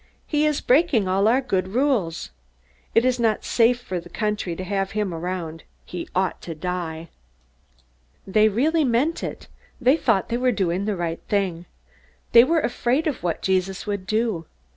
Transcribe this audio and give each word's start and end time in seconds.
"He 0.25 0.47
is 0.47 0.61
breaking 0.61 1.07
all 1.07 1.27
our 1.27 1.41
good 1.41 1.67
rules. 1.67 2.31
It 2.95 3.05
is 3.05 3.19
not 3.19 3.43
safe 3.45 3.79
for 3.79 3.99
the 3.99 4.09
country 4.09 4.55
to 4.55 4.63
have 4.63 4.93
him 4.93 5.13
around. 5.13 5.61
He 5.85 6.09
ought 6.15 6.41
to 6.41 6.55
die!" 6.55 7.09
They 8.25 8.49
really 8.49 8.83
meant 8.83 9.21
it. 9.23 9.47
They 9.79 9.97
thought 9.97 10.29
they 10.29 10.37
were 10.37 10.51
doing 10.51 10.85
the 10.85 10.95
right 10.95 11.21
thing. 11.29 11.67
They 12.31 12.43
were 12.43 12.61
afraid 12.61 13.05
of 13.05 13.21
what 13.21 13.43
Jesus 13.43 13.85
would 13.85 14.07
do. 14.07 14.47